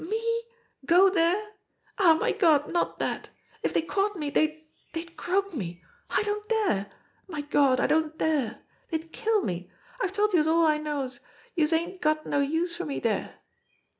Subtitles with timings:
[0.03, 0.41] "Me
[0.83, 1.49] go dere!
[1.99, 3.29] Aw, my Gawd, not dat!
[3.61, 5.83] If dey caught me dey'd dey'd croak me.
[6.09, 6.91] I don't dare!
[7.27, 8.63] My Gawd, I don't dare!
[8.89, 9.69] Dey'd kill me.
[10.01, 11.19] I've told youse all I knows.
[11.55, 13.35] Youse ain't got no use for me dere."